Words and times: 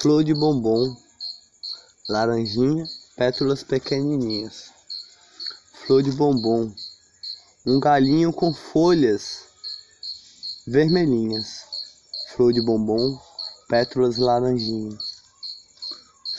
flor 0.00 0.22
de 0.22 0.32
bombom, 0.32 0.96
laranjinha, 2.08 2.84
pétalas 3.16 3.64
pequenininhas. 3.64 4.70
Flor 5.72 6.04
de 6.04 6.12
bombom, 6.12 6.72
um 7.66 7.80
galinho 7.80 8.32
com 8.32 8.54
folhas 8.54 9.42
vermelhinhas. 10.64 11.64
Flor 12.28 12.52
de 12.52 12.62
bombom, 12.62 13.18
pétalas 13.68 14.18
laranjinhas. 14.18 15.02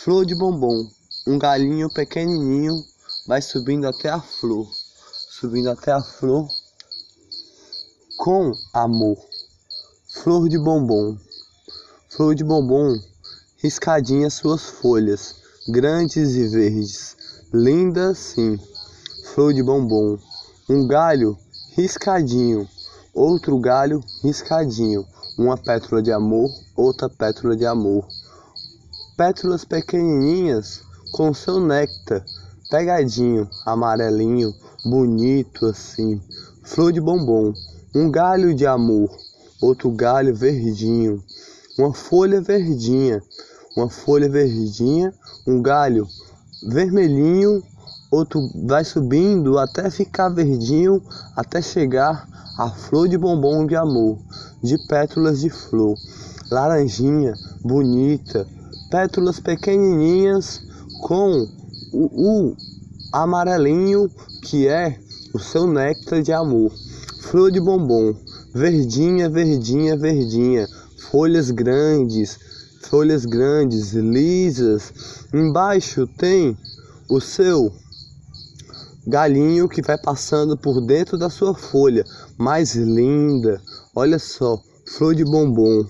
Flor 0.04 0.26
de 0.26 0.36
bombom, 0.36 0.90
um 1.28 1.38
galinho 1.38 1.90
pequenininho 1.94 2.82
vai 3.28 3.42
subindo 3.42 3.90
até 3.90 4.08
a 4.08 4.22
flor, 4.22 4.72
subindo 5.32 5.70
até 5.70 5.92
a 5.92 6.02
flor 6.02 6.48
com 8.20 8.54
amor. 8.72 9.18
Flor 10.08 10.48
de 10.48 10.58
bombom, 10.58 11.18
flor 12.08 12.34
de 12.34 12.44
bombom, 12.46 12.98
riscadinhas 13.62 14.36
suas 14.36 14.64
folhas, 14.64 15.36
grandes 15.68 16.34
e 16.36 16.48
verdes, 16.48 17.18
linda 17.54 18.16
sim. 18.16 18.58
Flor 19.34 19.54
de 19.54 19.62
bombom, 19.62 20.18
um 20.70 20.88
galho 20.88 21.38
riscadinho, 21.76 22.68
outro 23.14 23.60
galho 23.60 24.02
riscadinho, 24.24 25.06
uma 25.38 25.58
pétala 25.58 26.02
de 26.02 26.12
amor, 26.12 26.50
outra 26.76 27.10
pétala 27.10 27.56
de 27.56 27.66
amor. 27.66 28.08
Pétalas 29.18 29.66
pequenininhas 29.66 30.82
com 31.12 31.34
seu 31.34 31.60
néctar, 31.60 32.24
pegadinho, 32.70 33.50
amarelinho, 33.66 34.56
bonito 34.86 35.66
assim. 35.66 36.22
Flor 36.64 36.94
de 36.94 37.02
bombom, 37.02 37.54
um 37.94 38.10
galho 38.10 38.54
de 38.54 38.66
amor, 38.66 39.10
outro 39.62 39.92
galho 39.92 40.34
verdinho, 40.34 41.22
uma 41.78 41.94
folha 41.94 42.42
verdinha, 42.42 43.22
uma 43.80 43.90
folha 43.90 44.28
verdinha, 44.28 45.14
um 45.48 45.62
galho 45.62 46.06
vermelhinho, 46.68 47.64
outro 48.12 48.50
vai 48.66 48.84
subindo 48.84 49.58
até 49.58 49.90
ficar 49.90 50.30
verdinho, 50.30 51.02
até 51.36 51.62
chegar 51.62 52.28
a 52.58 52.70
flor 52.70 53.08
de 53.08 53.18
bombom 53.18 53.66
de 53.66 53.78
amor, 53.78 54.18
de 54.62 54.78
pétalas 54.88 55.40
de 55.40 55.50
flor, 55.50 55.96
laranjinha, 56.52 57.34
bonita, 57.64 58.46
pétalas 58.92 59.40
pequenininhas 59.40 60.62
com 61.02 61.48
o, 61.94 62.50
o 62.50 62.56
amarelinho 63.14 64.12
que 64.42 64.68
é 64.68 65.00
o 65.34 65.40
seu 65.40 65.66
néctar 65.68 66.22
de 66.22 66.34
amor, 66.34 66.74
flor 67.22 67.50
de 67.50 67.62
bombom, 67.62 68.14
verdinha, 68.54 69.30
verdinha, 69.30 69.96
verdinha, 69.96 70.68
folhas 71.10 71.50
grandes, 71.50 72.49
folhas 72.82 73.26
grandes, 73.26 73.94
lisas. 73.94 74.94
Embaixo 75.34 76.08
tem 76.08 76.58
o 77.10 77.20
seu 77.20 77.72
galinho 79.08 79.68
que 79.68 79.82
vai 79.82 79.98
passando 79.98 80.56
por 80.58 80.82
dentro 80.82 81.18
da 81.18 81.30
sua 81.30 81.54
folha, 81.54 82.06
mais 82.38 82.76
linda. 82.76 83.62
Olha 83.96 84.20
só, 84.20 84.62
flor 84.86 85.16
de 85.16 85.24
bombom, 85.24 85.86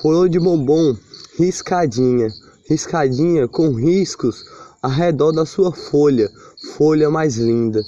flor 0.00 0.28
de 0.28 0.38
bombom 0.38 0.96
riscadinha, 1.38 2.28
riscadinha 2.68 3.46
com 3.46 3.72
riscos 3.72 4.44
ao 4.82 4.90
redor 4.90 5.32
da 5.32 5.46
sua 5.46 5.72
folha, 5.72 6.30
folha 6.76 7.08
mais 7.08 7.36
linda. 7.36 7.80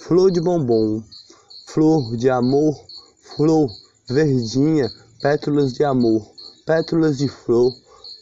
Flor 0.00 0.30
de 0.30 0.40
bombom, 0.40 1.02
flor 1.66 2.16
de 2.16 2.28
amor, 2.28 2.78
flor 3.36 3.70
verdinha, 4.08 4.90
pétalas 5.20 5.72
de 5.72 5.84
amor, 5.84 6.26
pétalas 6.66 7.18
de 7.18 7.28
flor, 7.28 7.72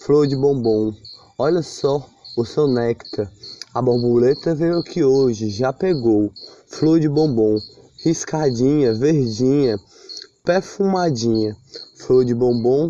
flor 0.06 0.24
de 0.28 0.36
bombom. 0.36 0.94
Olha 1.36 1.62
só 1.62 2.08
o 2.36 2.44
seu 2.44 2.68
néctar. 2.68 3.28
A 3.74 3.82
borboleta 3.82 4.54
veio 4.54 4.78
aqui 4.78 5.02
hoje, 5.02 5.50
já 5.50 5.72
pegou. 5.72 6.30
Flor 6.68 7.00
de 7.00 7.08
bombom, 7.08 7.58
riscadinha, 8.04 8.94
verdinha, 8.94 9.76
perfumadinha. 10.44 11.56
Flor 11.96 12.24
de 12.24 12.36
bombom, 12.36 12.88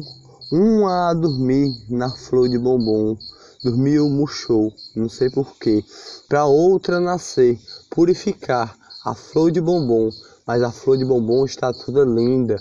uma 0.52 1.08
a 1.08 1.14
dormir 1.14 1.74
na 1.88 2.10
flor 2.10 2.50
de 2.50 2.58
bombom. 2.58 3.16
Dormiu, 3.64 4.10
murchou, 4.10 4.70
não 4.94 5.08
sei 5.08 5.30
porquê. 5.30 5.82
Pra 6.28 6.44
outra 6.44 7.00
nascer, 7.00 7.58
purificar 7.88 8.76
a 9.06 9.14
flor 9.14 9.50
de 9.50 9.60
bombom. 9.62 10.10
Mas 10.46 10.62
a 10.62 10.70
flor 10.70 10.98
de 10.98 11.04
bombom 11.06 11.46
está 11.46 11.72
toda 11.72 12.04
linda, 12.04 12.56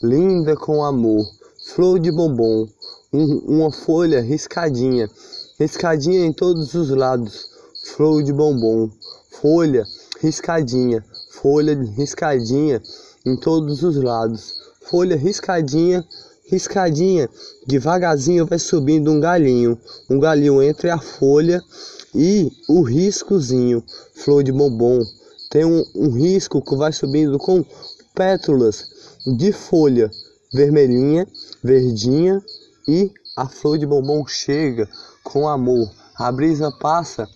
linda 0.00 0.54
com 0.54 0.84
amor. 0.84 1.26
Flor 1.74 1.98
de 1.98 2.12
bombom, 2.12 2.68
um, 3.12 3.38
uma 3.46 3.70
folha 3.70 4.20
riscadinha, 4.20 5.08
riscadinha 5.58 6.24
em 6.24 6.32
todos 6.32 6.74
os 6.74 6.90
lados. 6.90 7.46
Flor 7.94 8.22
de 8.22 8.32
bombom, 8.32 8.90
folha 9.40 9.86
riscadinha, 10.20 11.04
folha 11.30 11.74
riscadinha 11.96 12.82
em 13.24 13.36
todos 13.36 13.82
os 13.82 13.96
lados. 13.96 14.54
Folha 14.90 15.16
riscadinha, 15.16 16.04
riscadinha, 16.48 17.28
devagarzinho 17.66 18.46
vai 18.46 18.58
subindo 18.58 19.10
um 19.10 19.20
galinho, 19.20 19.78
um 20.10 20.18
galinho 20.18 20.62
entre 20.62 20.90
a 20.90 20.98
folha 20.98 21.62
e 22.14 22.50
o 22.68 22.82
riscozinho, 22.82 23.82
flor 24.14 24.42
de 24.42 24.52
bombom. 24.52 25.00
Tem 25.50 25.64
um, 25.64 25.84
um 25.94 26.10
risco 26.10 26.62
que 26.62 26.76
vai 26.76 26.92
subindo 26.92 27.38
com 27.38 27.64
pétalas 28.14 28.84
de 29.38 29.52
folha 29.52 30.10
vermelhinha, 30.52 31.26
verdinha 31.62 32.42
e 32.86 33.12
a 33.36 33.48
flor 33.48 33.78
de 33.78 33.86
bombom 33.86 34.26
chega 34.26 34.88
com 35.22 35.48
amor. 35.48 35.90
A 36.14 36.30
brisa 36.32 36.70
passa, 36.70 37.28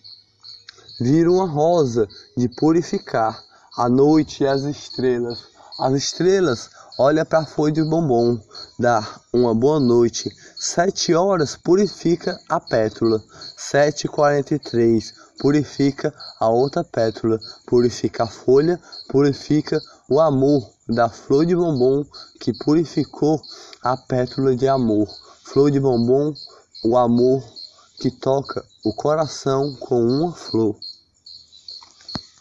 vira 1.00 1.30
uma 1.30 1.46
rosa 1.46 2.08
de 2.36 2.48
purificar 2.48 3.38
a 3.76 3.88
noite 3.88 4.42
e 4.42 4.46
as 4.46 4.62
estrelas. 4.62 5.44
As 5.78 5.94
estrelas 5.94 6.70
olha 6.98 7.24
para 7.24 7.40
a 7.40 7.46
flor 7.46 7.70
de 7.70 7.82
bombom, 7.82 8.38
dá 8.78 9.20
uma 9.32 9.54
boa 9.54 9.80
noite. 9.80 10.30
Sete 10.56 11.14
horas 11.14 11.56
purifica 11.56 12.38
a 12.48 12.60
pétala. 12.60 13.22
Sete 13.56 14.06
quarenta 14.08 14.54
e 14.54 14.58
três 14.58 15.14
purifica 15.38 16.14
a 16.38 16.48
outra 16.48 16.84
pétala, 16.84 17.38
purifica 17.66 18.24
a 18.24 18.26
folha, 18.26 18.78
purifica 19.08 19.80
o 20.08 20.20
amor 20.20 20.70
da 20.86 21.08
flor 21.08 21.46
de 21.46 21.56
bombom 21.56 22.04
que 22.38 22.52
purificou 22.52 23.40
a 23.82 23.96
pétala 23.96 24.54
de 24.54 24.68
amor. 24.68 25.08
Flor 25.52 25.68
de 25.68 25.80
bombom, 25.80 26.32
o 26.84 26.96
amor 26.96 27.42
que 27.98 28.08
toca 28.08 28.64
o 28.84 28.94
coração 28.94 29.74
com 29.80 30.00
uma 30.00 30.32
flor. 30.32 30.76